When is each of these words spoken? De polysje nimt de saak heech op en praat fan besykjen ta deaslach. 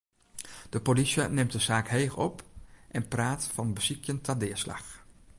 De 0.69 0.81
polysje 0.81 1.21
nimt 1.29 1.51
de 1.51 1.59
saak 1.59 1.87
heech 1.87 2.15
op 2.17 2.43
en 2.91 3.07
praat 3.11 3.47
fan 3.53 3.73
besykjen 3.77 4.21
ta 4.21 4.33
deaslach. 4.41 4.87